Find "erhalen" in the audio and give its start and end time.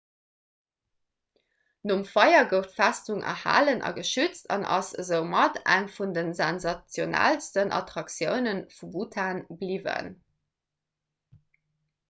3.33-3.83